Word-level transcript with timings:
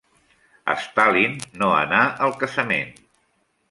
Stalin 0.85 1.37
no 1.61 1.71
anà 1.83 2.03
al 2.29 2.37
casament. 2.47 2.95